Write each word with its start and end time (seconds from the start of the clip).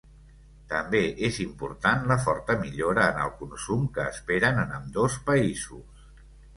També 0.69 1.01
és 1.27 1.37
important 1.45 2.09
la 2.13 2.17
forta 2.25 2.57
millora 2.63 3.05
en 3.13 3.23
el 3.29 3.37
consum 3.45 3.87
que 3.99 4.09
esperen 4.17 4.67
en 4.67 4.77
ambdós 4.83 5.23
països. 5.33 6.07